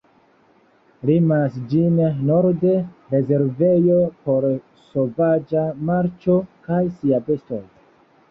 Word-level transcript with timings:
Limas 1.07 1.57
ĝin 1.73 1.99
norde 2.29 2.71
rezervejo 3.11 3.99
por 4.29 4.47
sovaĝa 4.93 5.65
marĉo 5.91 6.39
kaj 6.69 6.81
sia 6.97 7.21
bestoj. 7.29 7.63